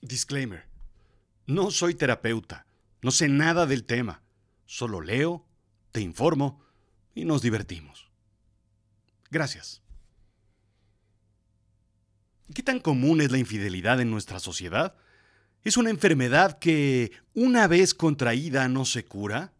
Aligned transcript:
Disclaimer. 0.00 0.64
No 1.46 1.70
soy 1.70 1.94
terapeuta. 1.94 2.66
No 3.02 3.10
sé 3.10 3.28
nada 3.28 3.66
del 3.66 3.84
tema. 3.84 4.22
Solo 4.66 5.00
leo, 5.00 5.46
te 5.92 6.00
informo 6.00 6.62
y 7.14 7.24
nos 7.24 7.42
divertimos. 7.42 8.08
Gracias. 9.30 9.82
¿Qué 12.54 12.62
tan 12.62 12.80
común 12.80 13.20
es 13.20 13.30
la 13.30 13.38
infidelidad 13.38 14.00
en 14.00 14.10
nuestra 14.10 14.40
sociedad? 14.40 14.94
¿Es 15.62 15.76
una 15.76 15.90
enfermedad 15.90 16.58
que 16.58 17.12
una 17.34 17.66
vez 17.66 17.94
contraída 17.94 18.68
no 18.68 18.84
se 18.84 19.04
cura? 19.04 19.52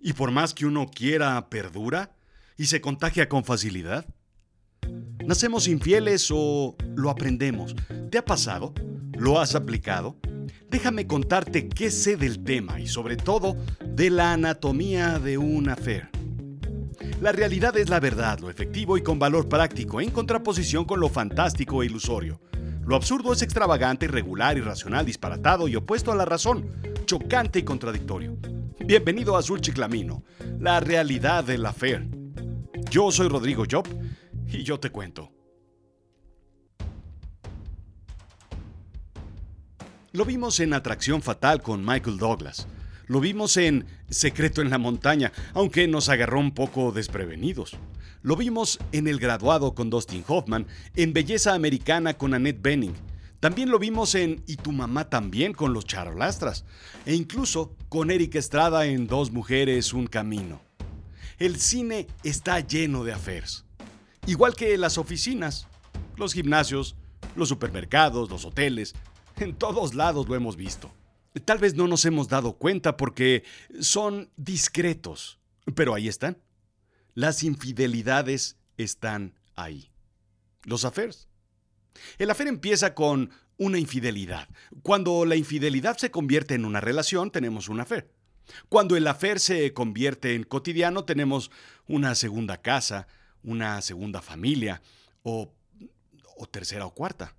¿Y 0.00 0.12
por 0.12 0.30
más 0.30 0.52
que 0.52 0.66
uno 0.66 0.90
quiera, 0.90 1.48
perdura? 1.48 2.14
¿Y 2.56 2.66
se 2.66 2.80
contagia 2.80 3.28
con 3.28 3.44
facilidad? 3.44 4.06
¿Nacemos 5.24 5.68
infieles 5.68 6.28
o 6.30 6.76
lo 6.94 7.10
aprendemos? 7.10 7.74
¿Te 8.10 8.18
ha 8.18 8.24
pasado? 8.24 8.74
¿Lo 9.12 9.40
has 9.40 9.54
aplicado? 9.54 10.16
Déjame 10.70 11.06
contarte 11.06 11.68
qué 11.68 11.90
sé 11.90 12.16
del 12.16 12.42
tema 12.42 12.80
y 12.80 12.86
sobre 12.86 13.16
todo 13.16 13.56
de 13.84 14.10
la 14.10 14.32
anatomía 14.32 15.18
de 15.18 15.38
un 15.38 15.68
affair. 15.68 16.10
La 17.20 17.32
realidad 17.32 17.76
es 17.76 17.88
la 17.88 18.00
verdad, 18.00 18.40
lo 18.40 18.50
efectivo 18.50 18.98
y 18.98 19.02
con 19.02 19.18
valor 19.18 19.48
práctico, 19.48 20.00
en 20.00 20.10
contraposición 20.10 20.84
con 20.84 21.00
lo 21.00 21.08
fantástico 21.08 21.82
e 21.82 21.86
ilusorio. 21.86 22.40
Lo 22.84 22.96
absurdo 22.96 23.32
es 23.32 23.40
extravagante, 23.40 24.06
irregular, 24.06 24.58
irracional, 24.58 25.06
disparatado 25.06 25.68
y 25.68 25.76
opuesto 25.76 26.12
a 26.12 26.16
la 26.16 26.26
razón, 26.26 26.68
chocante 27.06 27.60
y 27.60 27.62
contradictorio. 27.62 28.36
Bienvenido 28.84 29.36
a 29.36 29.38
Azul 29.38 29.60
Chiclamino, 29.60 30.24
la 30.58 30.80
realidad 30.80 31.44
del 31.44 31.64
affair. 31.64 32.06
Yo 32.90 33.10
soy 33.10 33.28
Rodrigo 33.28 33.64
Job 33.70 33.88
y 34.54 34.62
yo 34.62 34.78
te 34.78 34.90
cuento. 34.90 35.30
Lo 40.12 40.24
vimos 40.24 40.60
en 40.60 40.74
Atracción 40.74 41.22
Fatal 41.22 41.60
con 41.60 41.84
Michael 41.84 42.18
Douglas. 42.18 42.68
Lo 43.06 43.20
vimos 43.20 43.56
en 43.56 43.84
Secreto 44.08 44.62
en 44.62 44.70
la 44.70 44.78
Montaña, 44.78 45.32
aunque 45.52 45.88
nos 45.88 46.08
agarró 46.08 46.38
un 46.38 46.54
poco 46.54 46.92
desprevenidos. 46.92 47.76
Lo 48.22 48.36
vimos 48.36 48.78
en 48.92 49.08
El 49.08 49.18
Graduado 49.18 49.74
con 49.74 49.90
Dustin 49.90 50.24
Hoffman, 50.26 50.66
en 50.94 51.12
Belleza 51.12 51.52
Americana 51.52 52.14
con 52.14 52.32
Annette 52.32 52.62
Bening. 52.62 52.94
También 53.40 53.70
lo 53.70 53.78
vimos 53.78 54.14
en 54.14 54.42
Y 54.46 54.56
tu 54.56 54.72
mamá 54.72 55.10
también 55.10 55.52
con 55.52 55.74
los 55.74 55.84
charolastras. 55.84 56.64
E 57.04 57.14
incluso 57.14 57.76
con 57.90 58.10
Eric 58.10 58.36
Estrada 58.36 58.86
en 58.86 59.06
Dos 59.06 59.32
Mujeres, 59.32 59.92
Un 59.92 60.06
Camino. 60.06 60.62
El 61.38 61.56
cine 61.56 62.06
está 62.22 62.60
lleno 62.60 63.04
de 63.04 63.12
affairs. 63.12 63.63
Igual 64.26 64.54
que 64.54 64.78
las 64.78 64.96
oficinas, 64.96 65.66
los 66.16 66.32
gimnasios, 66.32 66.96
los 67.36 67.50
supermercados, 67.50 68.30
los 68.30 68.46
hoteles. 68.46 68.94
En 69.36 69.54
todos 69.54 69.94
lados 69.94 70.28
lo 70.28 70.34
hemos 70.34 70.56
visto. 70.56 70.90
Tal 71.44 71.58
vez 71.58 71.74
no 71.74 71.88
nos 71.88 72.04
hemos 72.06 72.28
dado 72.28 72.54
cuenta 72.54 72.96
porque 72.96 73.44
son 73.80 74.30
discretos, 74.36 75.38
pero 75.74 75.94
ahí 75.94 76.08
están. 76.08 76.38
Las 77.14 77.42
infidelidades 77.42 78.56
están 78.78 79.34
ahí. 79.56 79.90
Los 80.62 80.86
affairs. 80.86 81.28
El 82.18 82.30
affair 82.30 82.48
empieza 82.48 82.94
con 82.94 83.30
una 83.58 83.78
infidelidad. 83.78 84.48
Cuando 84.82 85.26
la 85.26 85.36
infidelidad 85.36 85.98
se 85.98 86.10
convierte 86.10 86.54
en 86.54 86.64
una 86.64 86.80
relación, 86.80 87.30
tenemos 87.30 87.68
un 87.68 87.80
affair. 87.80 88.10
Cuando 88.68 88.96
el 88.96 89.06
affair 89.06 89.38
se 89.38 89.72
convierte 89.74 90.34
en 90.34 90.44
cotidiano, 90.44 91.04
tenemos 91.04 91.50
una 91.86 92.14
segunda 92.14 92.62
casa, 92.62 93.06
una 93.44 93.80
segunda 93.82 94.20
familia 94.20 94.82
o, 95.22 95.52
o 96.36 96.46
tercera 96.46 96.86
o 96.86 96.94
cuarta. 96.94 97.34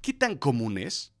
¿Qué 0.00 0.12
tan 0.12 0.36
común 0.36 0.78
es? 0.78 1.12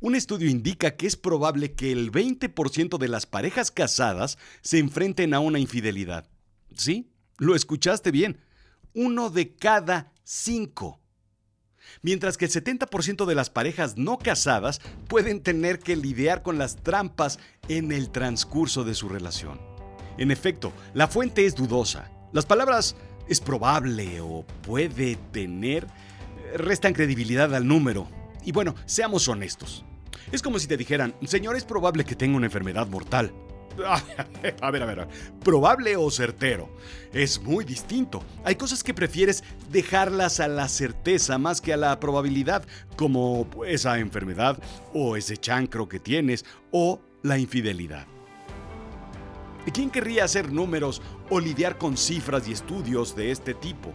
Un 0.00 0.16
estudio 0.16 0.50
indica 0.50 0.96
que 0.96 1.06
es 1.06 1.16
probable 1.16 1.74
que 1.74 1.92
el 1.92 2.10
20% 2.10 2.98
de 2.98 3.08
las 3.08 3.24
parejas 3.24 3.70
casadas 3.70 4.36
se 4.60 4.78
enfrenten 4.78 5.32
a 5.32 5.40
una 5.40 5.60
infidelidad. 5.60 6.28
¿Sí? 6.76 7.12
Lo 7.38 7.54
escuchaste 7.54 8.10
bien. 8.10 8.40
Uno 8.94 9.30
de 9.30 9.54
cada 9.54 10.12
cinco. 10.24 11.00
Mientras 12.02 12.36
que 12.36 12.46
el 12.46 12.50
70% 12.50 13.26
de 13.26 13.34
las 13.34 13.50
parejas 13.50 13.96
no 13.96 14.18
casadas 14.18 14.80
pueden 15.08 15.40
tener 15.40 15.78
que 15.78 15.94
lidiar 15.94 16.42
con 16.42 16.58
las 16.58 16.76
trampas 16.76 17.38
en 17.68 17.92
el 17.92 18.10
transcurso 18.10 18.82
de 18.82 18.94
su 18.94 19.08
relación. 19.08 19.60
En 20.18 20.30
efecto, 20.30 20.72
la 20.94 21.06
fuente 21.06 21.46
es 21.46 21.54
dudosa. 21.54 22.10
Las 22.32 22.46
palabras 22.46 22.96
es 23.28 23.40
probable 23.40 24.20
o 24.20 24.44
puede 24.62 25.16
tener 25.32 25.86
restan 26.56 26.92
credibilidad 26.92 27.54
al 27.54 27.66
número. 27.66 28.08
Y 28.44 28.52
bueno, 28.52 28.74
seamos 28.86 29.28
honestos. 29.28 29.84
Es 30.30 30.42
como 30.42 30.58
si 30.58 30.66
te 30.66 30.76
dijeran, 30.76 31.14
señor, 31.24 31.56
es 31.56 31.64
probable 31.64 32.04
que 32.04 32.16
tenga 32.16 32.36
una 32.36 32.46
enfermedad 32.46 32.86
mortal. 32.86 33.32
A 34.60 34.70
ver, 34.70 34.82
a 34.82 34.86
ver, 34.86 35.08
probable 35.42 35.96
o 35.96 36.10
certero. 36.10 36.68
Es 37.14 37.40
muy 37.40 37.64
distinto. 37.64 38.22
Hay 38.44 38.56
cosas 38.56 38.84
que 38.84 38.92
prefieres 38.92 39.42
dejarlas 39.70 40.40
a 40.40 40.48
la 40.48 40.68
certeza 40.68 41.38
más 41.38 41.62
que 41.62 41.72
a 41.72 41.78
la 41.78 41.98
probabilidad, 41.98 42.66
como 42.96 43.48
esa 43.66 43.98
enfermedad 43.98 44.62
o 44.92 45.16
ese 45.16 45.38
chancro 45.38 45.88
que 45.88 46.00
tienes 46.00 46.44
o 46.70 47.00
la 47.22 47.38
infidelidad. 47.38 48.11
¿Quién 49.70 49.90
querría 49.90 50.24
hacer 50.24 50.52
números 50.52 51.00
o 51.30 51.38
lidiar 51.38 51.78
con 51.78 51.96
cifras 51.96 52.48
y 52.48 52.52
estudios 52.52 53.14
de 53.14 53.30
este 53.30 53.54
tipo? 53.54 53.92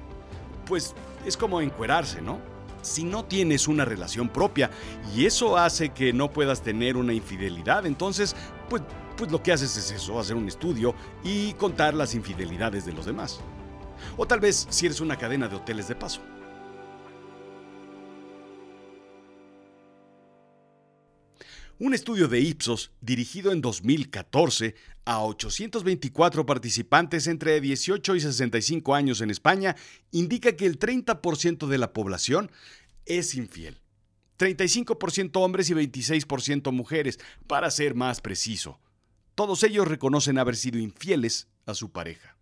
Pues 0.66 0.96
es 1.26 1.36
como 1.36 1.62
encuerarse, 1.62 2.22
¿no? 2.22 2.40
si 2.88 3.04
no 3.04 3.26
tienes 3.26 3.68
una 3.68 3.86
relación 3.86 4.30
propia 4.30 4.70
y 5.14 5.26
eso 5.26 5.58
hace 5.58 5.90
que 5.90 6.14
no 6.14 6.32
puedas 6.32 6.62
tener 6.62 6.98
una 6.98 7.14
infidelidad, 7.14 7.86
entonces, 7.86 8.36
pues, 8.70 8.82
pues 9.18 9.32
lo 9.32 9.42
que 9.44 9.52
haces 9.52 9.76
es 9.78 9.92
eso, 9.92 10.20
hacer 10.20 10.36
un 10.36 10.48
estudio 10.48 10.96
y 11.24 11.54
contar 11.54 11.94
las 11.94 12.16
infidelidades 12.16 12.86
de 12.86 12.94
los 12.94 13.06
demás. 13.06 13.40
O 14.16 14.26
tal 14.26 14.40
vez 14.40 14.68
si 14.70 14.86
eres 14.86 15.02
una 15.02 15.18
cadena 15.18 15.48
de 15.48 15.56
hoteles 15.56 15.88
de 15.88 15.96
paso. 15.96 16.22
Un 21.80 21.94
estudio 21.94 22.28
de 22.28 22.40
Ipsos, 22.40 22.92
dirigido 23.02 23.52
en 23.52 23.62
2014 23.62 24.74
a 25.06 25.24
824 25.24 26.44
participantes 26.44 27.28
entre 27.28 27.62
18 27.62 28.16
y 28.16 28.20
65 28.20 28.96
años 28.96 29.22
en 29.22 29.30
España, 29.30 29.76
indica 30.10 30.56
que 30.56 30.66
el 30.66 30.80
30% 30.80 31.68
de 31.68 31.78
la 31.78 31.94
población 31.94 32.50
es 33.06 33.36
infiel. 33.36 33.80
35% 34.40 35.32
hombres 35.36 35.70
y 35.70 35.76
26% 35.76 36.72
mujeres, 36.72 37.20
para 37.46 37.70
ser 37.70 37.94
más 37.94 38.22
preciso. 38.22 38.80
Todos 39.36 39.62
ellos 39.62 39.88
reconocen 39.88 40.40
haber 40.40 40.56
sido 40.56 40.80
infieles 40.80 41.48
a 41.68 41.76
su 41.76 41.92
pareja. 41.92 42.37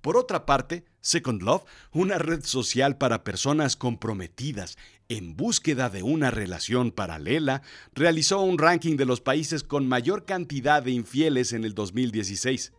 Por 0.00 0.16
otra 0.16 0.46
parte, 0.46 0.84
Second 1.00 1.42
Love, 1.42 1.64
una 1.92 2.18
red 2.18 2.42
social 2.44 2.96
para 2.96 3.24
personas 3.24 3.76
comprometidas 3.76 4.78
en 5.08 5.36
búsqueda 5.36 5.90
de 5.90 6.02
una 6.02 6.30
relación 6.30 6.92
paralela, 6.92 7.62
realizó 7.94 8.40
un 8.40 8.58
ranking 8.58 8.96
de 8.96 9.06
los 9.06 9.20
países 9.20 9.64
con 9.64 9.88
mayor 9.88 10.24
cantidad 10.24 10.82
de 10.82 10.92
infieles 10.92 11.52
en 11.52 11.64
el 11.64 11.74
2016. 11.74 12.72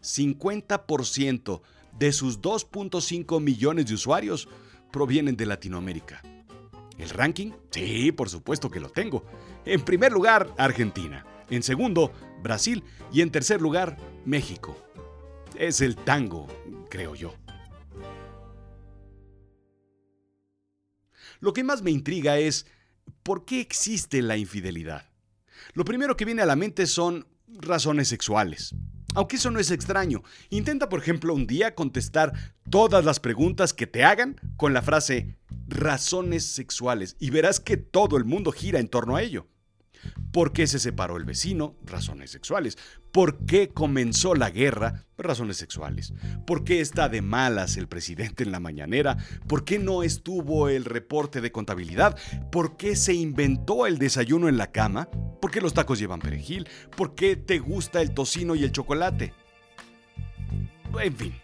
50% 0.00 1.60
de 1.98 2.12
sus 2.12 2.40
2.5 2.40 3.40
millones 3.40 3.86
de 3.86 3.94
usuarios 3.94 4.48
provienen 4.92 5.36
de 5.36 5.46
Latinoamérica. 5.46 6.22
¿El 6.96 7.10
ranking? 7.10 7.52
Sí, 7.70 8.12
por 8.12 8.28
supuesto 8.28 8.70
que 8.70 8.80
lo 8.80 8.90
tengo. 8.90 9.24
En 9.64 9.82
primer 9.82 10.12
lugar, 10.12 10.52
Argentina. 10.58 11.24
En 11.50 11.62
segundo, 11.62 12.12
Brasil. 12.42 12.82
Y 13.12 13.20
en 13.20 13.30
tercer 13.30 13.60
lugar, 13.60 13.96
México. 14.24 14.76
Es 15.56 15.80
el 15.80 15.96
tango, 15.96 16.46
creo 16.90 17.14
yo. 17.14 17.34
Lo 21.40 21.52
que 21.52 21.64
más 21.64 21.82
me 21.82 21.90
intriga 21.90 22.38
es, 22.38 22.66
¿por 23.22 23.44
qué 23.44 23.60
existe 23.60 24.22
la 24.22 24.36
infidelidad? 24.36 25.08
Lo 25.74 25.84
primero 25.84 26.16
que 26.16 26.24
viene 26.24 26.42
a 26.42 26.46
la 26.46 26.56
mente 26.56 26.86
son 26.86 27.26
razones 27.46 28.08
sexuales. 28.08 28.74
Aunque 29.14 29.36
eso 29.36 29.50
no 29.50 29.58
es 29.58 29.70
extraño, 29.70 30.22
intenta 30.50 30.88
por 30.88 31.00
ejemplo 31.00 31.34
un 31.34 31.46
día 31.46 31.74
contestar 31.74 32.32
todas 32.70 33.04
las 33.04 33.20
preguntas 33.20 33.72
que 33.72 33.86
te 33.86 34.04
hagan 34.04 34.36
con 34.56 34.74
la 34.74 34.82
frase 34.82 35.38
razones 35.66 36.44
sexuales 36.44 37.16
y 37.18 37.30
verás 37.30 37.58
que 37.60 37.76
todo 37.76 38.16
el 38.16 38.24
mundo 38.24 38.52
gira 38.52 38.80
en 38.80 38.88
torno 38.88 39.16
a 39.16 39.22
ello. 39.22 39.48
¿Por 40.32 40.52
qué 40.52 40.66
se 40.66 40.78
separó 40.78 41.16
el 41.16 41.24
vecino? 41.24 41.76
Razones 41.84 42.30
sexuales. 42.30 42.76
¿Por 43.12 43.44
qué 43.46 43.68
comenzó 43.68 44.34
la 44.34 44.50
guerra? 44.50 45.06
Razones 45.16 45.56
sexuales. 45.56 46.12
¿Por 46.46 46.64
qué 46.64 46.80
está 46.80 47.08
de 47.08 47.22
malas 47.22 47.76
el 47.76 47.88
presidente 47.88 48.44
en 48.44 48.52
la 48.52 48.60
mañanera? 48.60 49.16
¿Por 49.48 49.64
qué 49.64 49.78
no 49.78 50.02
estuvo 50.02 50.68
el 50.68 50.84
reporte 50.84 51.40
de 51.40 51.50
contabilidad? 51.52 52.16
¿Por 52.52 52.76
qué 52.76 52.94
se 52.94 53.14
inventó 53.14 53.86
el 53.86 53.98
desayuno 53.98 54.48
en 54.48 54.58
la 54.58 54.70
cama? 54.70 55.08
¿Por 55.40 55.50
qué 55.50 55.60
los 55.60 55.74
tacos 55.74 55.98
llevan 55.98 56.20
perejil? 56.20 56.68
¿Por 56.96 57.14
qué 57.14 57.36
te 57.36 57.58
gusta 57.58 58.00
el 58.02 58.12
tocino 58.12 58.54
y 58.54 58.64
el 58.64 58.72
chocolate? 58.72 59.32
En 61.00 61.16
fin, 61.16 61.34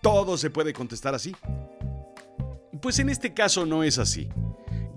todo 0.00 0.36
se 0.36 0.50
puede 0.50 0.72
contestar 0.72 1.14
así. 1.14 1.34
Pues 2.80 2.98
en 2.98 3.08
este 3.08 3.34
caso 3.34 3.66
no 3.66 3.82
es 3.82 3.98
así. 3.98 4.28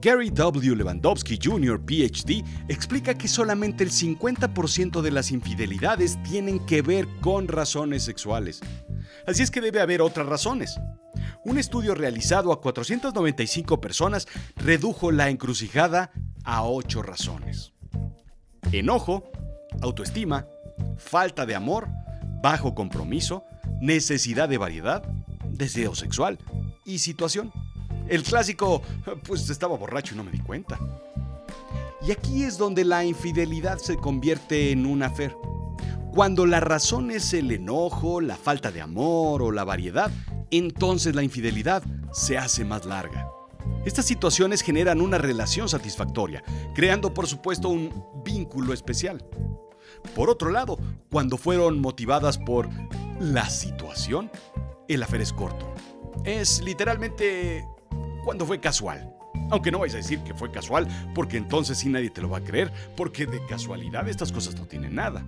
Gary 0.02 0.32
W. 0.32 0.76
Lewandowski 0.76 1.38
Jr., 1.42 1.80
PhD, 1.80 2.44
explica 2.68 3.16
que 3.16 3.28
solamente 3.28 3.84
el 3.84 3.92
50% 3.92 5.02
de 5.02 5.12
las 5.12 5.30
infidelidades 5.30 6.18
tienen 6.24 6.66
que 6.66 6.82
ver 6.82 7.08
con 7.22 7.48
razones 7.48 8.04
sexuales. 8.04 8.62
Así 9.28 9.44
es 9.44 9.52
que 9.52 9.62
debe 9.62 9.80
haber 9.80 10.02
otras 10.02 10.26
razones. 10.26 10.80
Un 11.46 11.60
estudio 11.60 11.94
realizado 11.94 12.52
a 12.52 12.62
495 12.62 13.80
personas 13.80 14.28
redujo 14.56 15.12
la 15.12 15.30
encrucijada 15.30 16.12
a 16.44 16.64
8 16.64 17.04
razones. 17.04 17.74
Enojo, 18.72 19.32
autoestima, 19.84 20.48
falta 20.98 21.46
de 21.46 21.54
amor, 21.54 21.88
bajo 22.42 22.74
compromiso, 22.74 23.44
necesidad 23.82 24.50
de 24.50 24.58
variedad, 24.58 25.04
deseo 25.46 25.94
sexual 25.94 26.40
y 26.86 27.00
situación. 27.00 27.52
El 28.08 28.24
clásico, 28.24 28.82
pues 29.28 29.50
estaba 29.50 29.78
borracho 29.78 30.14
y 30.14 30.18
no 30.18 30.24
me 30.24 30.32
di 30.32 30.40
cuenta. 30.40 30.80
Y 32.02 32.12
aquí 32.12 32.44
es 32.44 32.58
donde 32.58 32.84
la 32.84 33.06
infidelidad 33.06 33.78
se 33.78 33.96
convierte 33.96 34.72
en 34.72 34.86
un 34.86 35.04
afer. 35.04 35.36
Cuando 36.12 36.46
la 36.46 36.60
razón 36.60 37.12
es 37.12 37.34
el 37.34 37.52
enojo, 37.52 38.20
la 38.20 38.36
falta 38.36 38.72
de 38.72 38.82
amor 38.82 39.42
o 39.42 39.52
la 39.52 39.64
variedad, 39.64 40.12
entonces 40.50 41.16
la 41.16 41.24
infidelidad 41.24 41.84
se 42.12 42.38
hace 42.38 42.66
más 42.66 42.86
larga. 42.86 43.30
Estas 43.86 44.06
situaciones 44.06 44.62
generan 44.62 45.00
una 45.00 45.18
relación 45.18 45.70
satisfactoria, 45.70 46.44
creando 46.76 47.14
por 47.14 47.28
supuesto 47.28 47.70
un 47.70 48.06
vínculo 48.26 48.74
especial. 48.74 49.24
Por 50.16 50.30
otro 50.30 50.50
lado, 50.50 50.78
cuando 51.10 51.38
fueron 51.38 51.80
motivadas 51.80 52.38
por 52.38 52.68
la 53.20 53.50
situación, 53.50 54.30
el 54.88 55.04
afer 55.04 55.22
es 55.22 55.32
corto. 55.32 55.74
Es 56.26 56.62
literalmente 56.62 57.66
cuando 58.24 58.46
fue 58.46 58.60
casual. 58.60 59.16
Aunque 59.50 59.72
no 59.72 59.80
vais 59.80 59.94
a 59.94 59.98
decir 59.98 60.20
que 60.24 60.34
fue 60.34 60.52
casual, 60.52 60.88
porque 61.16 61.38
entonces 61.38 61.78
sí 61.78 61.90
nadie 61.90 62.10
te 62.10 62.22
lo 62.22 62.30
va 62.30 62.40
a 62.40 62.44
creer, 62.44 62.72
porque 62.96 63.26
de 63.26 63.46
casualidad 63.46 64.08
estas 64.08 64.32
cosas 64.32 64.56
no 64.56 64.66
tienen 64.68 64.96
nada. 64.96 65.26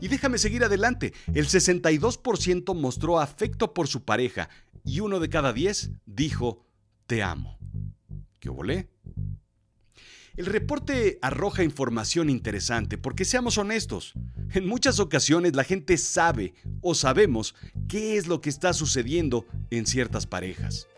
Y 0.00 0.08
déjame 0.08 0.38
seguir 0.38 0.64
adelante, 0.64 1.12
el 1.34 1.46
62% 1.46 2.74
mostró 2.74 3.20
afecto 3.20 3.74
por 3.74 3.88
su 3.88 4.04
pareja 4.04 4.48
y 4.84 5.00
uno 5.00 5.20
de 5.20 5.28
cada 5.28 5.52
10 5.52 5.90
dijo, 6.06 6.64
te 7.06 7.22
amo. 7.22 7.58
¿Qué 8.38 8.48
volé? 8.48 8.88
El 10.36 10.46
reporte 10.46 11.18
arroja 11.20 11.62
información 11.62 12.30
interesante 12.30 12.96
porque 12.96 13.26
seamos 13.26 13.58
honestos, 13.58 14.14
en 14.52 14.66
muchas 14.66 14.98
ocasiones 15.00 15.54
la 15.54 15.64
gente 15.64 15.98
sabe 15.98 16.54
o 16.80 16.94
sabemos 16.94 17.54
qué 17.88 18.16
es 18.16 18.26
lo 18.26 18.40
que 18.40 18.48
está 18.48 18.72
sucediendo 18.72 19.44
en 19.70 19.86
ciertas 19.86 20.26
parejas. 20.26 20.88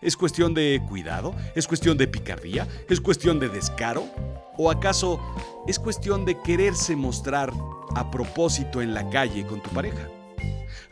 ¿Es 0.00 0.16
cuestión 0.16 0.54
de 0.54 0.80
cuidado? 0.88 1.34
¿Es 1.56 1.66
cuestión 1.66 1.98
de 1.98 2.06
picardía? 2.06 2.68
¿Es 2.88 3.00
cuestión 3.00 3.40
de 3.40 3.48
descaro? 3.48 4.08
¿O 4.56 4.70
acaso 4.70 5.20
es 5.66 5.80
cuestión 5.80 6.24
de 6.24 6.40
quererse 6.40 6.94
mostrar 6.94 7.52
a 7.96 8.08
propósito 8.08 8.80
en 8.80 8.94
la 8.94 9.10
calle 9.10 9.44
con 9.44 9.60
tu 9.60 9.70
pareja? 9.70 10.08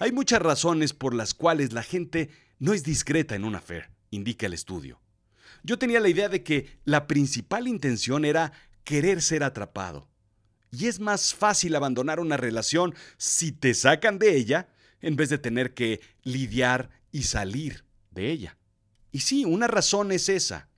Hay 0.01 0.11
muchas 0.11 0.43
razones 0.43 0.93
por 0.93 1.15
las 1.15 1.35
cuales 1.35 1.73
la 1.73 1.85
gente 1.85 2.31
no 2.59 2.75
es 2.75 2.83
discreta 2.83 3.37
en 3.37 3.45
una 3.45 3.59
affair, 3.59 3.91
indica 4.11 4.47
el 4.47 4.55
estudio. 4.55 5.01
Yo 5.63 5.79
tenía 5.79 6.01
la 6.01 6.09
idea 6.09 6.29
de 6.29 6.43
que 6.43 6.81
la 6.85 7.07
principal 7.07 7.69
intención 7.69 8.25
era 8.25 8.53
querer 8.83 9.23
ser 9.23 9.45
atrapado. 9.45 10.09
Y 10.73 10.89
es 10.89 10.99
más 10.99 11.33
fácil 11.33 11.77
abandonar 11.77 12.19
una 12.19 12.37
relación 12.37 12.93
si 13.19 13.53
te 13.53 13.73
sacan 13.73 14.19
de 14.19 14.37
ella 14.37 14.69
en 15.01 15.15
vez 15.15 15.29
de 15.29 15.39
tener 15.39 15.75
que 15.75 16.01
lidiar 16.25 16.91
y 17.13 17.23
salir 17.23 17.85
de 18.11 18.33
ella. 18.33 18.59
Y 19.13 19.21
sí, 19.21 19.45
una 19.45 19.67
razón 19.67 20.13
es 20.13 20.29
esa. 20.29 20.69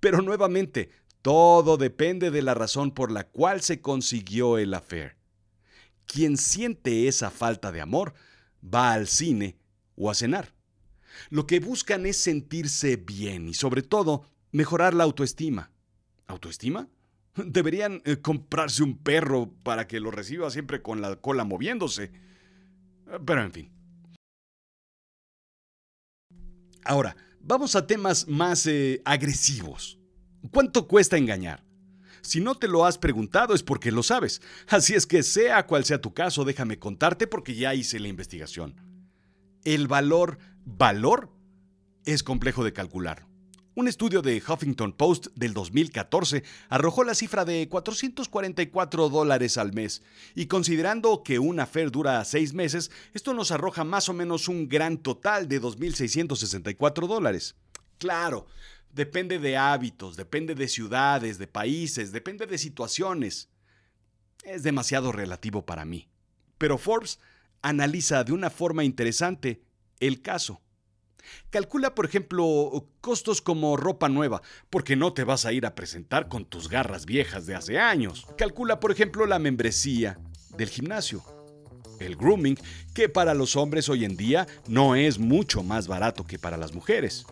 Pero 0.00 0.22
nuevamente, 0.22 0.90
todo 1.22 1.76
depende 1.76 2.30
de 2.30 2.42
la 2.42 2.54
razón 2.54 2.92
por 2.92 3.10
la 3.10 3.24
cual 3.24 3.60
se 3.60 3.80
consiguió 3.80 4.58
el 4.58 4.74
affair. 4.74 5.16
Quien 6.06 6.36
siente 6.36 7.08
esa 7.08 7.30
falta 7.30 7.72
de 7.72 7.80
amor 7.80 8.14
va 8.62 8.92
al 8.92 9.06
cine 9.06 9.56
o 9.96 10.10
a 10.10 10.14
cenar. 10.14 10.54
Lo 11.28 11.46
que 11.46 11.60
buscan 11.60 12.06
es 12.06 12.16
sentirse 12.16 12.96
bien 12.96 13.48
y 13.48 13.54
sobre 13.54 13.82
todo 13.82 14.24
mejorar 14.52 14.94
la 14.94 15.04
autoestima. 15.04 15.70
¿Autoestima? 16.26 16.88
Deberían 17.34 18.02
eh, 18.04 18.16
comprarse 18.16 18.82
un 18.82 18.98
perro 18.98 19.52
para 19.62 19.86
que 19.86 20.00
lo 20.00 20.10
reciba 20.10 20.50
siempre 20.50 20.82
con 20.82 21.00
la 21.00 21.16
cola 21.16 21.44
moviéndose. 21.44 22.12
Pero 23.26 23.42
en 23.42 23.52
fin. 23.52 23.72
Ahora, 26.84 27.16
Vamos 27.42 27.74
a 27.74 27.86
temas 27.86 28.28
más 28.28 28.66
eh, 28.66 29.02
agresivos. 29.04 29.98
¿Cuánto 30.50 30.86
cuesta 30.86 31.16
engañar? 31.16 31.64
Si 32.22 32.40
no 32.40 32.54
te 32.54 32.68
lo 32.68 32.84
has 32.84 32.98
preguntado 32.98 33.54
es 33.54 33.62
porque 33.62 33.90
lo 33.90 34.02
sabes. 34.02 34.42
Así 34.68 34.94
es 34.94 35.06
que 35.06 35.22
sea 35.22 35.66
cual 35.66 35.84
sea 35.84 36.00
tu 36.00 36.12
caso, 36.12 36.44
déjame 36.44 36.78
contarte 36.78 37.26
porque 37.26 37.54
ya 37.54 37.74
hice 37.74 37.98
la 37.98 38.08
investigación. 38.08 38.76
El 39.64 39.88
valor, 39.88 40.38
valor, 40.64 41.32
es 42.04 42.22
complejo 42.22 42.64
de 42.64 42.72
calcular. 42.72 43.26
Un 43.76 43.86
estudio 43.86 44.20
de 44.20 44.42
Huffington 44.46 44.92
Post 44.92 45.28
del 45.36 45.54
2014 45.54 46.42
arrojó 46.70 47.04
la 47.04 47.14
cifra 47.14 47.44
de 47.44 47.68
444 47.68 49.08
dólares 49.08 49.56
al 49.58 49.72
mes, 49.72 50.02
y 50.34 50.46
considerando 50.46 51.22
que 51.22 51.38
una 51.38 51.66
FER 51.66 51.92
dura 51.92 52.24
seis 52.24 52.52
meses, 52.52 52.90
esto 53.14 53.32
nos 53.32 53.52
arroja 53.52 53.84
más 53.84 54.08
o 54.08 54.12
menos 54.12 54.48
un 54.48 54.68
gran 54.68 54.98
total 54.98 55.46
de 55.46 55.62
2.664 55.62 57.06
dólares. 57.06 57.54
Claro, 57.98 58.48
depende 58.92 59.38
de 59.38 59.56
hábitos, 59.56 60.16
depende 60.16 60.56
de 60.56 60.66
ciudades, 60.66 61.38
de 61.38 61.46
países, 61.46 62.10
depende 62.10 62.46
de 62.46 62.58
situaciones. 62.58 63.50
Es 64.42 64.64
demasiado 64.64 65.12
relativo 65.12 65.64
para 65.64 65.84
mí. 65.84 66.08
Pero 66.58 66.76
Forbes 66.76 67.20
analiza 67.62 68.24
de 68.24 68.32
una 68.32 68.50
forma 68.50 68.82
interesante 68.82 69.62
el 70.00 70.22
caso. 70.22 70.60
Calcula, 71.50 71.94
por 71.94 72.06
ejemplo, 72.06 72.88
costos 73.00 73.40
como 73.40 73.76
ropa 73.76 74.08
nueva, 74.08 74.42
porque 74.70 74.96
no 74.96 75.12
te 75.12 75.24
vas 75.24 75.46
a 75.46 75.52
ir 75.52 75.66
a 75.66 75.74
presentar 75.74 76.28
con 76.28 76.44
tus 76.44 76.68
garras 76.68 77.06
viejas 77.06 77.46
de 77.46 77.54
hace 77.54 77.78
años. 77.78 78.26
Calcula, 78.36 78.80
por 78.80 78.92
ejemplo, 78.92 79.26
la 79.26 79.38
membresía 79.38 80.18
del 80.56 80.68
gimnasio. 80.68 81.22
El 81.98 82.16
grooming, 82.16 82.56
que 82.94 83.08
para 83.08 83.34
los 83.34 83.56
hombres 83.56 83.88
hoy 83.88 84.04
en 84.04 84.16
día 84.16 84.46
no 84.66 84.94
es 84.94 85.18
mucho 85.18 85.62
más 85.62 85.86
barato 85.86 86.26
que 86.26 86.38
para 86.38 86.56
las 86.56 86.72
mujeres. 86.72 87.26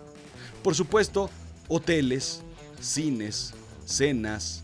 Por 0.62 0.74
supuesto, 0.74 1.30
hoteles, 1.68 2.42
cines, 2.80 3.54
cenas, 3.84 4.62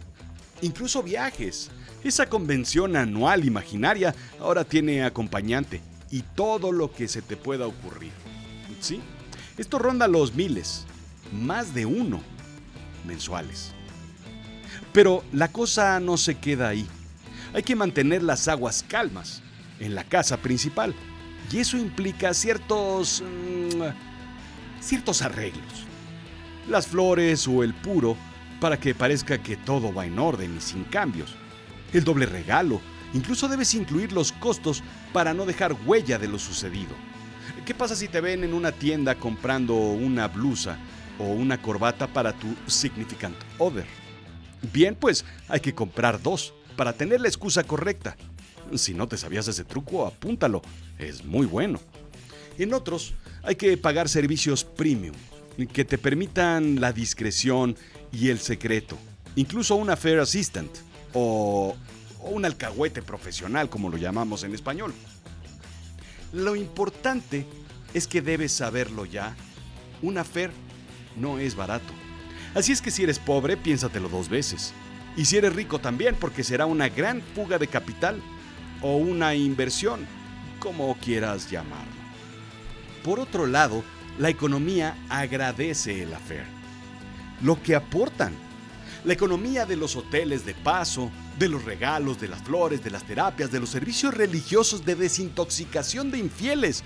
incluso 0.61 1.03
viajes. 1.03 1.71
Esa 2.03 2.27
convención 2.27 2.97
anual 2.97 3.47
imaginaria 3.47 4.15
ahora 4.39 4.65
tiene 4.65 5.05
acompañante 5.05 5.81
y 6.11 6.23
todo 6.23 6.71
lo 6.71 6.93
que 6.93 7.09
se 7.09 7.23
te 7.23 7.37
pueda 7.37 7.67
ocurrir. 7.67 8.13
¿Sí? 8.81 9.01
Esto 9.57 9.79
ronda 9.79 10.09
los 10.09 10.35
miles, 10.35 10.85
más 11.33 11.75
de 11.75 11.87
uno, 11.87 12.21
mensuales. 13.07 13.71
Pero 14.93 15.25
la 15.33 15.49
cosa 15.49 16.01
no 16.01 16.17
se 16.17 16.37
queda 16.37 16.69
ahí. 16.69 16.87
Hay 17.53 17.63
que 17.63 17.77
mantener 17.77 18.23
las 18.23 18.49
aguas 18.49 18.85
calmas 18.89 19.43
en 19.79 19.95
la 19.95 20.03
casa 20.03 20.39
principal. 20.39 20.95
Y 21.53 21.59
eso 21.59 21.77
implica 21.77 22.35
ciertos... 22.35 23.23
Mm, 23.23 23.83
ciertos 24.81 25.23
arreglos. 25.23 25.87
Las 26.69 26.89
flores 26.89 27.47
o 27.47 27.63
el 27.63 27.75
puro 27.75 28.17
para 28.61 28.79
que 28.79 28.95
parezca 28.95 29.39
que 29.39 29.57
todo 29.57 29.93
va 29.95 30.07
en 30.07 30.19
orden 30.19 30.57
y 30.57 30.61
sin 30.61 30.85
cambios. 30.85 31.35
El 31.93 32.03
doble 32.03 32.27
regalo. 32.27 32.81
Incluso 33.13 33.47
debes 33.47 33.75
incluir 33.75 34.13
los 34.13 34.33
costos 34.33 34.83
para 35.13 35.33
no 35.33 35.47
dejar 35.47 35.77
huella 35.87 36.19
de 36.19 36.27
lo 36.27 36.39
sucedido. 36.39 36.95
¿Qué 37.65 37.75
pasa 37.75 37.97
si 37.97 38.09
te 38.09 38.21
ven 38.21 38.45
en 38.45 38.55
una 38.55 38.73
tienda 38.73 39.15
comprando 39.15 39.75
una 39.75 40.29
blusa 40.29 40.77
o 41.19 41.25
una 41.25 41.61
corbata 41.61 42.07
para 42.07 42.33
tu 42.33 42.55
significant 42.67 43.37
other? 43.59 43.87
Bien, 44.73 44.95
pues 44.95 45.25
hay 45.49 45.61
que 45.61 45.75
comprar 45.75 46.21
dos 46.23 46.55
para 46.77 46.93
tener 46.93 47.21
la 47.21 47.29
excusa 47.29 47.65
correcta. 47.65 48.17
Si 48.75 48.95
no 48.95 49.07
te 49.09 49.17
sabías 49.17 49.47
ese 49.49 49.65
truco, 49.65 50.07
apúntalo. 50.07 50.63
Es 50.99 51.25
muy 51.25 51.47
bueno. 51.47 51.81
En 52.59 52.73
otros, 52.73 53.15
hay 53.43 53.57
que 53.57 53.77
pagar 53.77 54.09
servicios 54.09 54.65
premium 54.65 55.15
que 55.73 55.85
te 55.85 55.99
permitan 55.99 56.81
la 56.81 56.93
discreción 56.93 57.77
y 58.13 58.29
el 58.29 58.39
secreto. 58.41 58.97
Incluso 59.37 59.77
una 59.77 59.97
fair 59.97 60.19
assistant 60.19 60.71
o, 61.13 61.77
o 62.21 62.29
un 62.31 62.45
alcahuete 62.45 63.03
profesional, 63.03 63.69
como 63.69 63.89
lo 63.89 63.97
llamamos 63.97 64.43
en 64.45 64.55
español. 64.55 64.93
Lo 66.35 66.57
importante 66.57 67.47
es 67.95 68.09
que 68.09 68.21
debes 68.21 68.51
saberlo 68.51 69.05
ya. 69.05 69.37
Una 70.03 70.25
fer 70.25 70.51
no 71.17 71.39
es 71.39 71.55
barato. 71.55 71.93
Así 72.57 72.73
es 72.73 72.83
que 72.83 72.91
si 72.91 73.05
eres 73.05 73.21
pobre, 73.21 73.57
piénsatelo 73.57 74.09
dos 74.09 74.29
veces. 74.29 74.75
Y 75.17 75.27
si 75.27 75.37
eres 75.37 75.55
rico 75.55 75.79
también, 75.79 76.17
porque 76.19 76.43
será 76.43 76.67
una 76.67 76.89
gran 76.89 77.23
fuga 77.23 77.57
de 77.59 77.69
capital 77.69 78.21
o 78.83 78.97
una 78.97 79.37
inversión, 79.37 80.07
como 80.59 80.97
quieras 80.99 81.49
llamarlo. 81.53 81.93
Por 83.05 83.21
otro 83.21 83.47
lado, 83.47 83.85
la 84.19 84.29
economía 84.29 84.97
agradece 85.09 86.03
el 86.03 86.13
affair. 86.15 86.47
lo 87.43 87.63
que 87.63 87.77
aportan. 87.77 88.33
La 89.05 89.13
economía 89.13 89.67
de 89.67 89.77
los 89.77 89.97
hoteles 89.97 90.47
de 90.47 90.55
paso, 90.55 91.11
de 91.39 91.49
los 91.49 91.65
regalos, 91.65 92.21
de 92.21 92.29
las 92.29 92.43
flores, 92.43 92.83
de 92.85 92.91
las 92.91 93.05
terapias, 93.05 93.51
de 93.51 93.61
los 93.61 93.71
servicios 93.71 94.15
religiosos 94.15 94.85
de 94.85 94.95
desintoxicación 94.95 96.11
de 96.11 96.19
infieles, 96.19 96.83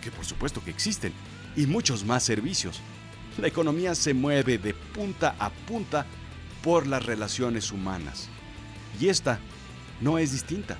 que 0.00 0.10
por 0.10 0.24
supuesto 0.24 0.62
que 0.62 0.70
existen, 0.70 1.12
y 1.56 1.66
muchos 1.66 2.04
más 2.04 2.22
servicios. 2.22 2.80
La 3.38 3.48
economía 3.48 3.94
se 3.94 4.14
mueve 4.14 4.58
de 4.58 4.74
punta 4.74 5.34
a 5.38 5.50
punta 5.50 6.06
por 6.62 6.86
las 6.86 7.04
relaciones 7.04 7.72
humanas. 7.72 8.28
Y 9.00 9.08
esta 9.08 9.38
no 10.00 10.18
es 10.18 10.32
distinta. 10.32 10.78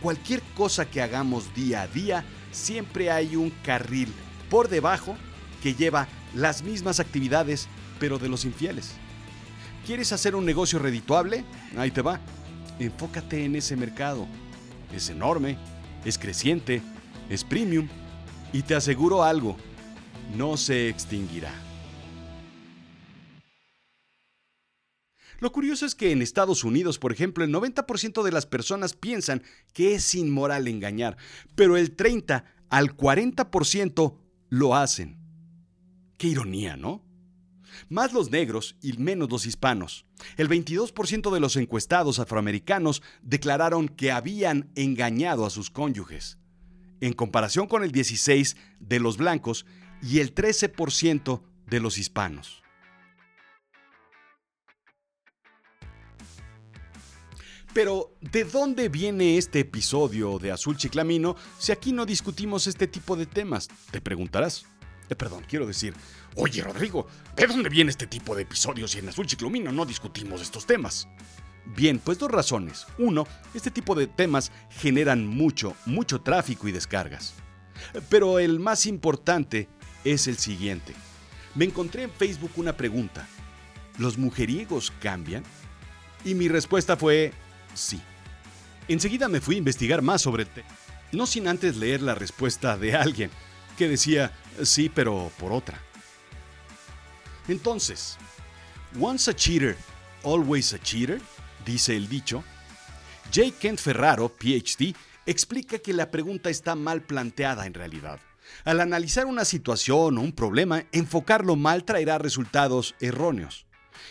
Cualquier 0.00 0.42
cosa 0.56 0.88
que 0.88 1.02
hagamos 1.02 1.54
día 1.54 1.82
a 1.82 1.88
día, 1.88 2.24
siempre 2.52 3.10
hay 3.10 3.36
un 3.36 3.50
carril 3.50 4.12
por 4.48 4.68
debajo 4.68 5.16
que 5.62 5.74
lleva 5.74 6.08
las 6.34 6.62
mismas 6.62 7.00
actividades, 7.00 7.68
pero 7.98 8.18
de 8.18 8.28
los 8.28 8.44
infieles. 8.44 8.92
¿Quieres 9.86 10.12
hacer 10.12 10.34
un 10.34 10.44
negocio 10.44 10.78
redituable? 10.78 11.44
Ahí 11.76 11.90
te 11.90 12.02
va. 12.02 12.20
Enfócate 12.78 13.44
en 13.44 13.56
ese 13.56 13.76
mercado. 13.76 14.26
Es 14.94 15.10
enorme, 15.10 15.56
es 16.04 16.18
creciente, 16.18 16.82
es 17.28 17.44
premium 17.44 17.88
y 18.52 18.62
te 18.62 18.74
aseguro 18.74 19.22
algo, 19.22 19.56
no 20.36 20.56
se 20.56 20.88
extinguirá. 20.88 21.52
Lo 25.40 25.52
curioso 25.52 25.86
es 25.86 25.94
que 25.94 26.10
en 26.10 26.20
Estados 26.20 26.64
Unidos, 26.64 26.98
por 26.98 27.12
ejemplo, 27.12 27.44
el 27.44 27.52
90% 27.52 28.24
de 28.24 28.32
las 28.32 28.46
personas 28.46 28.94
piensan 28.94 29.42
que 29.72 29.94
es 29.94 30.14
inmoral 30.16 30.66
engañar, 30.66 31.16
pero 31.54 31.76
el 31.76 31.94
30 31.94 32.44
al 32.68 32.96
40% 32.96 34.16
lo 34.48 34.74
hacen. 34.74 35.16
Qué 36.16 36.26
ironía, 36.26 36.76
¿no? 36.76 37.07
Más 37.88 38.12
los 38.12 38.30
negros 38.30 38.76
y 38.82 38.92
menos 38.94 39.30
los 39.30 39.46
hispanos. 39.46 40.06
El 40.36 40.48
22% 40.48 41.32
de 41.32 41.40
los 41.40 41.56
encuestados 41.56 42.18
afroamericanos 42.18 43.02
declararon 43.22 43.88
que 43.88 44.10
habían 44.10 44.70
engañado 44.74 45.46
a 45.46 45.50
sus 45.50 45.70
cónyuges, 45.70 46.38
en 47.00 47.12
comparación 47.12 47.66
con 47.66 47.84
el 47.84 47.92
16% 47.92 48.56
de 48.80 49.00
los 49.00 49.16
blancos 49.16 49.66
y 50.02 50.20
el 50.20 50.34
13% 50.34 51.42
de 51.66 51.80
los 51.80 51.98
hispanos. 51.98 52.62
Pero, 57.74 58.12
¿de 58.20 58.44
dónde 58.44 58.88
viene 58.88 59.36
este 59.36 59.60
episodio 59.60 60.38
de 60.38 60.50
Azul 60.50 60.76
Chiclamino 60.76 61.36
si 61.58 61.70
aquí 61.70 61.92
no 61.92 62.06
discutimos 62.06 62.66
este 62.66 62.86
tipo 62.86 63.14
de 63.14 63.26
temas? 63.26 63.68
Te 63.90 64.00
preguntarás. 64.00 64.66
Eh, 65.08 65.14
perdón, 65.14 65.44
quiero 65.48 65.66
decir, 65.66 65.94
oye 66.36 66.62
Rodrigo, 66.62 67.06
¿de 67.34 67.46
dónde 67.46 67.68
viene 67.68 67.90
este 67.90 68.06
tipo 68.06 68.34
de 68.36 68.42
episodios 68.42 68.90
si 68.90 68.98
en 68.98 69.08
Azul 69.08 69.26
Chiclamino 69.26 69.72
no 69.72 69.86
discutimos 69.86 70.42
estos 70.42 70.66
temas? 70.66 71.08
Bien, 71.64 71.98
pues 71.98 72.18
dos 72.18 72.30
razones. 72.30 72.86
Uno, 72.98 73.26
este 73.54 73.70
tipo 73.70 73.94
de 73.94 74.06
temas 74.06 74.52
generan 74.70 75.26
mucho, 75.26 75.74
mucho 75.86 76.20
tráfico 76.20 76.66
y 76.66 76.72
descargas. 76.72 77.34
Pero 78.08 78.38
el 78.38 78.58
más 78.58 78.86
importante 78.86 79.68
es 80.04 80.26
el 80.26 80.38
siguiente. 80.38 80.94
Me 81.54 81.66
encontré 81.66 82.04
en 82.04 82.10
Facebook 82.10 82.52
una 82.56 82.76
pregunta. 82.76 83.26
¿Los 83.98 84.16
mujeriegos 84.16 84.92
cambian? 85.00 85.42
Y 86.24 86.34
mi 86.34 86.48
respuesta 86.48 86.96
fue 86.96 87.32
sí. 87.74 88.00
Enseguida 88.88 89.28
me 89.28 89.40
fui 89.40 89.56
a 89.56 89.58
investigar 89.58 90.00
más 90.00 90.22
sobre 90.22 90.44
el 90.44 90.48
tema, 90.48 90.68
no 91.12 91.26
sin 91.26 91.46
antes 91.46 91.76
leer 91.76 92.00
la 92.00 92.14
respuesta 92.14 92.78
de 92.78 92.94
alguien 92.94 93.30
que 93.78 93.88
decía 93.88 94.32
sí, 94.62 94.90
pero 94.92 95.30
por 95.38 95.52
otra. 95.52 95.80
Entonces, 97.46 98.18
once 99.00 99.30
a 99.30 99.34
cheater, 99.34 99.76
always 100.24 100.74
a 100.74 100.78
cheater, 100.78 101.20
dice 101.64 101.96
el 101.96 102.08
dicho. 102.08 102.42
J. 103.32 103.52
Kent 103.58 103.78
Ferraro, 103.78 104.28
PhD, 104.28 104.94
explica 105.26 105.78
que 105.78 105.92
la 105.92 106.10
pregunta 106.10 106.50
está 106.50 106.74
mal 106.74 107.02
planteada 107.02 107.66
en 107.66 107.74
realidad. 107.74 108.18
Al 108.64 108.80
analizar 108.80 109.26
una 109.26 109.44
situación 109.44 110.18
o 110.18 110.20
un 110.22 110.32
problema, 110.32 110.84
enfocarlo 110.90 111.54
mal 111.54 111.84
traerá 111.84 112.18
resultados 112.18 112.94
erróneos. 113.00 113.66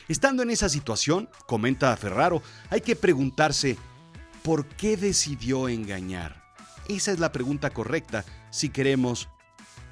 Estando 0.08 0.44
en 0.44 0.52
esa 0.52 0.70
situación, 0.70 1.30
comenta 1.46 1.96
Ferraro, 1.98 2.42
hay 2.70 2.82
que 2.82 2.96
preguntarse, 2.96 3.78
¿por 4.44 4.66
qué 4.68 4.96
decidió 4.96 5.68
engañar? 5.68 6.44
Esa 6.88 7.12
es 7.12 7.20
la 7.20 7.32
pregunta 7.32 7.72
correcta 7.72 8.24
si 8.52 8.70
queremos 8.70 9.28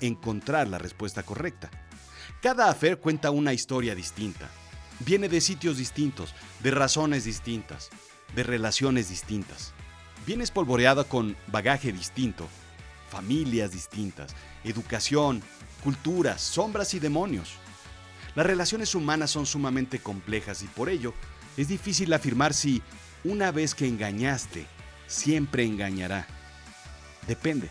encontrar 0.02 0.68
la 0.68 0.78
respuesta 0.78 1.24
correcta. 1.24 1.70
Cada 2.42 2.70
afer 2.70 3.00
cuenta 3.00 3.32
una 3.32 3.54
historia 3.54 3.96
distinta. 3.96 4.50
Viene 5.00 5.30
de 5.30 5.42
sitios 5.42 5.78
distintos, 5.78 6.34
de 6.62 6.72
razones 6.72 7.26
distintas, 7.26 7.90
de 8.36 8.44
relaciones 8.44 9.10
distintas. 9.10 9.74
Viene 10.26 10.44
espolvoreada 10.44 11.04
con 11.04 11.36
bagaje 11.48 11.92
distinto, 11.92 12.48
familias 13.10 13.72
distintas, 13.72 14.36
educación, 14.64 15.42
culturas, 15.84 16.42
sombras 16.42 16.94
y 16.94 17.00
demonios. 17.00 17.54
Las 18.36 18.46
relaciones 18.46 18.96
humanas 18.96 19.32
son 19.32 19.46
sumamente 19.46 20.00
complejas 20.00 20.62
y 20.64 20.68
por 20.68 20.90
ello 20.90 21.14
es 21.58 21.68
difícil 21.68 22.12
afirmar 22.14 22.54
si 22.54 22.82
una 23.24 23.52
vez 23.52 23.76
que 23.76 23.88
engañaste, 23.88 24.66
siempre 25.08 25.64
engañará. 25.64 26.28
Depende. 27.28 27.70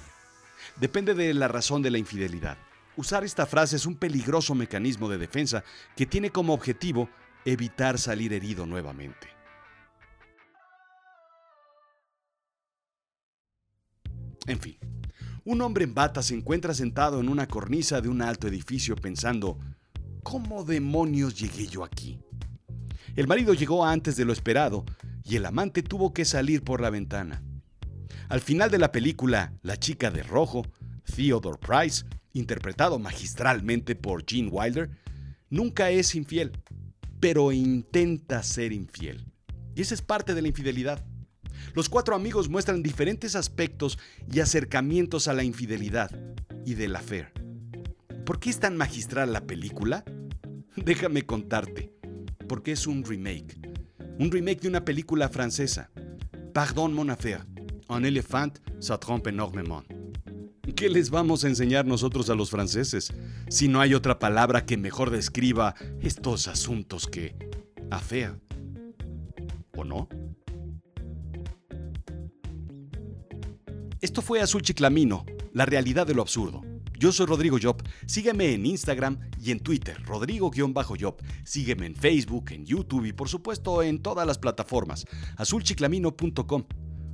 Depende 0.76 1.14
de 1.14 1.32
la 1.34 1.48
razón 1.48 1.82
de 1.82 1.90
la 1.90 1.98
infidelidad. 1.98 2.58
Usar 2.96 3.24
esta 3.24 3.46
frase 3.46 3.76
es 3.76 3.86
un 3.86 3.96
peligroso 3.96 4.54
mecanismo 4.54 5.08
de 5.08 5.18
defensa 5.18 5.64
que 5.96 6.06
tiene 6.06 6.30
como 6.30 6.54
objetivo 6.54 7.08
evitar 7.44 7.98
salir 7.98 8.32
herido 8.32 8.66
nuevamente. 8.66 9.28
En 14.46 14.60
fin, 14.60 14.78
un 15.44 15.60
hombre 15.62 15.84
en 15.84 15.94
bata 15.94 16.22
se 16.22 16.34
encuentra 16.34 16.74
sentado 16.74 17.20
en 17.20 17.28
una 17.28 17.46
cornisa 17.46 18.00
de 18.00 18.08
un 18.08 18.22
alto 18.22 18.46
edificio 18.46 18.94
pensando, 18.96 19.58
¿Cómo 20.24 20.64
demonios 20.64 21.38
llegué 21.38 21.66
yo 21.66 21.84
aquí? 21.84 22.18
El 23.14 23.28
marido 23.28 23.52
llegó 23.52 23.84
antes 23.84 24.16
de 24.16 24.24
lo 24.24 24.32
esperado 24.32 24.84
y 25.22 25.36
el 25.36 25.44
amante 25.44 25.82
tuvo 25.82 26.14
que 26.14 26.24
salir 26.24 26.64
por 26.64 26.80
la 26.80 26.88
ventana. 26.88 27.42
Al 28.28 28.40
final 28.40 28.70
de 28.70 28.78
la 28.78 28.92
película, 28.92 29.52
la 29.62 29.76
chica 29.76 30.10
de 30.10 30.22
rojo, 30.22 30.66
Theodore 31.14 31.58
Price, 31.58 32.04
interpretado 32.32 32.98
magistralmente 32.98 33.94
por 33.94 34.24
Gene 34.26 34.48
Wilder, 34.48 34.90
nunca 35.50 35.90
es 35.90 36.14
infiel, 36.14 36.52
pero 37.20 37.52
intenta 37.52 38.42
ser 38.42 38.72
infiel. 38.72 39.24
Y 39.74 39.82
esa 39.82 39.94
es 39.94 40.02
parte 40.02 40.34
de 40.34 40.42
la 40.42 40.48
infidelidad. 40.48 41.04
Los 41.74 41.88
cuatro 41.88 42.14
amigos 42.14 42.48
muestran 42.48 42.82
diferentes 42.82 43.36
aspectos 43.36 43.98
y 44.30 44.40
acercamientos 44.40 45.28
a 45.28 45.32
la 45.32 45.44
infidelidad 45.44 46.10
y 46.64 46.74
del 46.74 46.96
affair. 46.96 47.32
¿Por 48.24 48.40
qué 48.40 48.50
es 48.50 48.58
tan 48.58 48.76
magistral 48.76 49.32
la 49.32 49.46
película? 49.46 50.04
Déjame 50.76 51.22
contarte. 51.22 51.92
Porque 52.48 52.72
es 52.72 52.86
un 52.86 53.04
remake. 53.04 53.58
Un 54.18 54.30
remake 54.30 54.60
de 54.62 54.68
una 54.68 54.84
película 54.84 55.28
francesa. 55.28 55.90
Pardon 56.52 56.92
mon 56.92 57.10
affaire. 57.10 57.53
Un 57.88 58.04
éléphant 58.04 58.52
se 58.80 58.96
trompe 58.98 59.28
énormément. 59.28 59.82
¿Qué 60.74 60.88
les 60.88 61.10
vamos 61.10 61.44
a 61.44 61.48
enseñar 61.48 61.86
nosotros 61.86 62.30
a 62.30 62.34
los 62.34 62.50
franceses 62.50 63.12
si 63.48 63.68
no 63.68 63.80
hay 63.80 63.94
otra 63.94 64.18
palabra 64.18 64.64
que 64.64 64.76
mejor 64.76 65.10
describa 65.10 65.74
estos 66.00 66.48
asuntos 66.48 67.06
que 67.06 67.36
affaire? 67.90 68.40
¿O 69.76 69.84
no? 69.84 70.08
Esto 74.00 74.22
fue 74.22 74.40
Azul 74.40 74.62
Chiclamino, 74.62 75.24
la 75.52 75.66
realidad 75.66 76.06
de 76.06 76.14
lo 76.14 76.22
absurdo. 76.22 76.62
Yo 76.98 77.12
soy 77.12 77.26
Rodrigo 77.26 77.58
Job. 77.60 77.82
Sígueme 78.06 78.54
en 78.54 78.66
Instagram 78.66 79.18
y 79.38 79.50
en 79.50 79.60
Twitter, 79.60 80.02
Rodrigo-Job. 80.04 81.16
Sígueme 81.44 81.86
en 81.86 81.94
Facebook, 81.94 82.50
en 82.50 82.64
YouTube 82.64 83.06
y 83.06 83.12
por 83.12 83.28
supuesto 83.28 83.82
en 83.82 84.00
todas 84.00 84.26
las 84.26 84.38
plataformas. 84.38 85.04
azulchiclamino.com. 85.36 86.64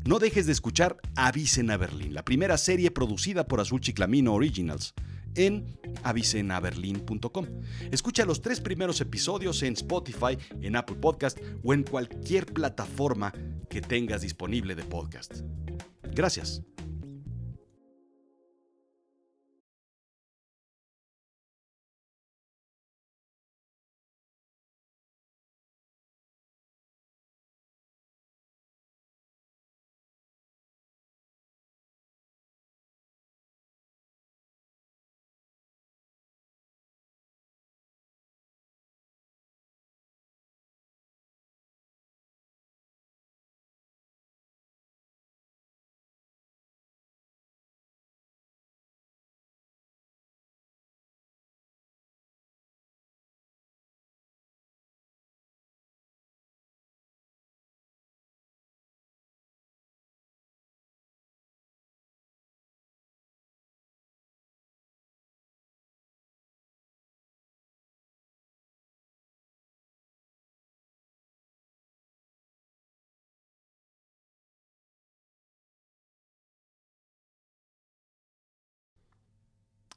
No 0.04 0.18
dejes 0.18 0.46
de 0.46 0.52
escuchar 0.52 0.96
Avicena 1.14 1.76
Berlín, 1.76 2.14
la 2.14 2.24
primera 2.24 2.56
serie 2.56 2.90
producida 2.90 3.46
por 3.46 3.60
Azul 3.60 3.80
Chiclamino 3.80 4.32
Originals 4.34 4.94
en 5.34 5.78
avicenaberlin.com. 6.02 7.46
Escucha 7.90 8.24
los 8.24 8.40
tres 8.40 8.60
primeros 8.60 9.00
episodios 9.00 9.62
en 9.62 9.74
Spotify, 9.74 10.38
en 10.60 10.76
Apple 10.76 10.96
Podcast 10.96 11.38
o 11.62 11.74
en 11.74 11.84
cualquier 11.84 12.46
plataforma 12.46 13.32
que 13.68 13.80
tengas 13.80 14.22
disponible 14.22 14.74
de 14.74 14.84
podcast. 14.84 15.42
Gracias. 16.12 16.62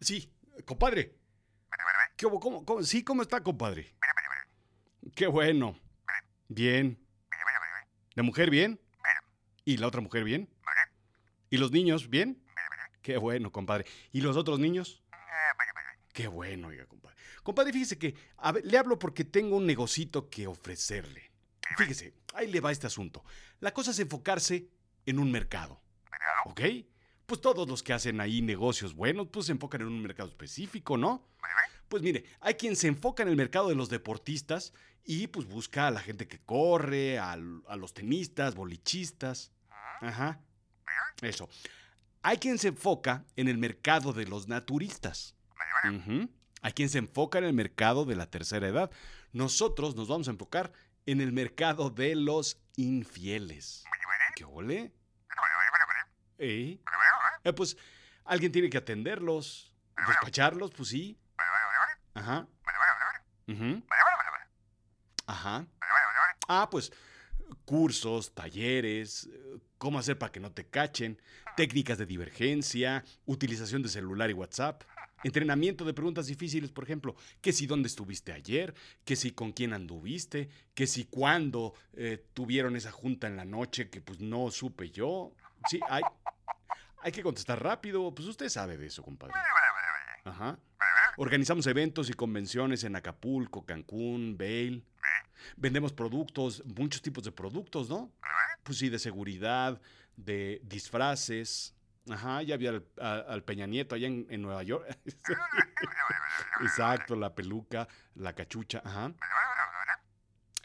Sí, 0.03 0.29
compadre. 0.65 1.15
¿Cómo, 2.21 2.39
cómo? 2.65 2.83
Sí, 2.83 3.03
¿cómo 3.03 3.21
está, 3.21 3.41
compadre? 3.41 3.95
Qué 5.15 5.27
bueno. 5.27 5.79
Bien. 6.49 6.99
¿La 8.13 8.23
mujer 8.23 8.49
bien? 8.49 8.79
¿Y 9.65 9.77
la 9.77 9.87
otra 9.87 10.01
mujer 10.01 10.23
bien? 10.23 10.49
¿Y 11.49 11.57
los 11.57 11.71
niños 11.71 12.09
bien? 12.09 12.43
Qué 13.01 13.17
bueno, 13.17 13.51
compadre. 13.51 13.85
¿Y 14.11 14.21
los 14.21 14.37
otros 14.37 14.59
niños? 14.59 15.01
Qué 16.13 16.27
bueno, 16.27 16.67
oiga, 16.67 16.85
compadre. 16.85 17.17
Compadre, 17.41 17.73
fíjese 17.73 17.97
que 17.97 18.15
a 18.37 18.51
ver, 18.51 18.65
le 18.65 18.77
hablo 18.77 18.99
porque 18.99 19.23
tengo 19.23 19.57
un 19.57 19.65
negocito 19.65 20.29
que 20.29 20.47
ofrecerle. 20.47 21.31
Fíjese, 21.77 22.13
ahí 22.33 22.47
le 22.47 22.59
va 22.59 22.71
este 22.71 22.87
asunto. 22.87 23.23
La 23.59 23.73
cosa 23.73 23.91
es 23.91 23.99
enfocarse 23.99 24.67
en 25.05 25.19
un 25.19 25.31
mercado. 25.31 25.81
¿Ok? 26.45 26.61
Pues 27.25 27.41
todos 27.41 27.67
los 27.67 27.83
que 27.83 27.93
hacen 27.93 28.19
ahí 28.21 28.41
negocios 28.41 28.93
buenos, 28.93 29.27
pues 29.31 29.45
se 29.45 29.53
enfocan 29.53 29.81
en 29.81 29.87
un 29.87 30.01
mercado 30.01 30.29
específico, 30.29 30.97
¿no? 30.97 31.27
Pues 31.87 32.03
mire, 32.03 32.25
hay 32.39 32.55
quien 32.55 32.75
se 32.75 32.87
enfoca 32.87 33.23
en 33.23 33.29
el 33.29 33.35
mercado 33.35 33.69
de 33.69 33.75
los 33.75 33.89
deportistas 33.89 34.73
y 35.03 35.27
pues 35.27 35.47
busca 35.47 35.87
a 35.87 35.91
la 35.91 35.99
gente 35.99 36.27
que 36.27 36.39
corre, 36.39 37.19
a, 37.19 37.33
a 37.33 37.75
los 37.75 37.93
tenistas, 37.93 38.55
bolichistas. 38.55 39.51
Ajá. 40.01 40.41
Eso. 41.21 41.49
Hay 42.21 42.37
quien 42.37 42.57
se 42.57 42.69
enfoca 42.69 43.25
en 43.35 43.47
el 43.47 43.57
mercado 43.57 44.13
de 44.13 44.25
los 44.25 44.47
naturistas. 44.47 45.35
Ujú. 45.83 46.29
Hay 46.61 46.71
quien 46.73 46.89
se 46.89 46.97
enfoca 46.97 47.37
en 47.37 47.43
el 47.43 47.53
mercado 47.53 48.05
de 48.05 48.15
la 48.15 48.29
tercera 48.29 48.67
edad. 48.67 48.91
Nosotros 49.33 49.95
nos 49.95 50.07
vamos 50.07 50.27
a 50.27 50.31
enfocar 50.31 50.71
en 51.05 51.19
el 51.19 51.33
mercado 51.33 51.89
de 51.89 52.15
los 52.15 52.57
infieles. 52.77 53.83
¿Qué 54.35 54.45
ole? 54.45 54.93
¿Eh? 56.39 56.79
Eh, 57.43 57.53
pues 57.53 57.77
alguien 58.25 58.51
tiene 58.51 58.69
que 58.69 58.77
atenderlos, 58.77 59.73
despacharlos, 60.07 60.71
pues 60.71 60.89
sí. 60.89 61.17
Ajá. 62.13 62.47
Ujú. 63.47 63.83
Ajá. 65.27 65.67
Ah, 66.47 66.69
pues 66.69 66.91
cursos, 67.65 68.33
talleres, 68.33 69.29
eh, 69.31 69.57
cómo 69.77 69.99
hacer 69.99 70.17
para 70.17 70.31
que 70.31 70.39
no 70.39 70.51
te 70.51 70.65
cachen, 70.65 71.21
técnicas 71.57 71.97
de 71.97 72.05
divergencia, 72.05 73.03
utilización 73.25 73.81
de 73.83 73.89
celular 73.89 74.29
y 74.29 74.33
WhatsApp, 74.33 74.83
entrenamiento 75.23 75.85
de 75.85 75.93
preguntas 75.93 76.27
difíciles, 76.27 76.71
por 76.71 76.83
ejemplo, 76.83 77.15
que 77.41 77.53
si 77.53 77.67
dónde 77.67 77.87
estuviste 77.87 78.31
ayer, 78.31 78.73
que 79.05 79.15
si 79.15 79.31
con 79.31 79.51
quién 79.51 79.73
anduviste, 79.73 80.49
que 80.73 80.87
si 80.87 81.05
cuándo 81.05 81.73
eh, 81.93 82.25
tuvieron 82.33 82.75
esa 82.75 82.91
junta 82.91 83.27
en 83.27 83.35
la 83.35 83.45
noche 83.45 83.89
que 83.89 84.01
pues 84.01 84.19
no 84.19 84.51
supe 84.51 84.89
yo. 84.89 85.33
Sí, 85.65 85.81
hay, 85.89 86.03
hay 87.03 87.11
que 87.11 87.21
contestar 87.21 87.61
rápido, 87.61 88.13
pues 88.15 88.27
usted 88.27 88.49
sabe 88.49 88.77
de 88.77 88.87
eso, 88.87 89.03
compadre. 89.03 89.33
Ajá. 90.23 90.57
Organizamos 91.17 91.67
eventos 91.67 92.09
y 92.09 92.13
convenciones 92.13 92.83
en 92.83 92.95
Acapulco, 92.95 93.65
Cancún, 93.65 94.37
Vail. 94.37 94.85
Vendemos 95.57 95.91
productos, 95.91 96.63
muchos 96.65 97.01
tipos 97.01 97.23
de 97.23 97.31
productos, 97.31 97.89
¿no? 97.89 98.11
Pues 98.63 98.77
sí, 98.77 98.89
de 98.89 98.97
seguridad, 98.97 99.81
de 100.15 100.61
disfraces. 100.63 101.75
Ajá, 102.09 102.41
ya 102.41 102.57
vi 102.57 102.67
al, 102.67 102.85
al 102.99 103.43
Peña 103.43 103.65
Nieto 103.65 103.95
allá 103.95 104.07
en, 104.07 104.25
en 104.29 104.41
Nueva 104.41 104.63
York. 104.63 104.85
Exacto, 106.61 107.15
la 107.15 107.35
peluca, 107.35 107.87
la 108.15 108.33
cachucha, 108.33 108.81
ajá. 108.83 109.13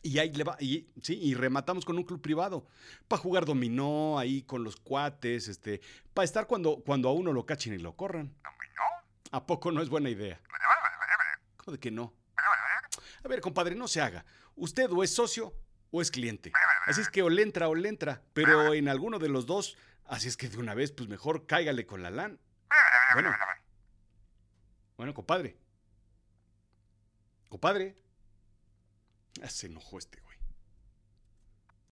Y 0.03 0.19
ahí 0.19 0.33
le 0.33 0.45
va, 0.45 0.57
y, 0.61 0.89
sí, 1.03 1.19
y 1.21 1.35
rematamos 1.35 1.85
con 1.85 1.97
un 1.97 2.05
club 2.05 2.21
privado. 2.21 2.67
Para 3.09 3.21
jugar 3.21 3.45
dominó 3.45 4.19
ahí 4.19 4.43
con 4.43 4.63
los 4.63 4.77
cuates, 4.77 5.49
este, 5.49 5.81
para 6.15 6.25
estar 6.25 6.47
cuando, 6.47 6.83
cuando 6.85 7.09
a 7.09 7.13
uno 7.13 7.33
lo 7.33 7.47
cachen 7.47 7.75
y 7.75 7.79
lo 7.79 7.97
corran. 7.97 8.35
¿A 9.33 9.45
poco 9.45 9.73
no 9.73 9.83
es 9.83 9.89
buena 9.89 10.09
idea? 10.09 10.41
¿Cómo 11.57 11.73
de 11.73 11.81
que 11.81 11.91
no? 11.91 12.15
A 13.25 13.29
ver, 13.29 13.41
compadre, 13.41 13.75
no 13.75 13.89
se 13.89 14.01
haga. 14.01 14.25
Usted 14.55 14.91
o 14.91 15.03
es 15.03 15.15
socio 15.15 15.53
o 15.91 16.01
es 16.01 16.11
cliente. 16.11 16.53
Así 16.87 17.01
es 17.01 17.11
que 17.11 17.23
o 17.23 17.29
le 17.29 17.43
entra 17.43 17.69
o 17.69 17.75
le 17.75 17.89
entra. 17.89 18.23
Pero 18.33 18.75
en 18.75 18.89
alguno 18.89 19.19
de 19.19 19.29
los 19.29 19.47
dos, 19.47 19.77
así 20.05 20.29
es 20.29 20.37
que 20.37 20.49
de 20.49 20.59
una 20.59 20.75
vez, 20.75 20.93
pues 20.93 21.09
mejor 21.09 21.47
cáigale 21.47 21.87
con 21.87 22.03
la 22.03 22.11
LAN. 22.11 22.39
Bueno. 23.15 23.35
Bueno, 24.97 25.15
compadre. 25.15 25.57
Compadre. 27.49 27.97
Ah, 29.43 29.49
se 29.49 29.67
enojó 29.67 29.99
este. 29.99 30.21
güey. 30.21 30.28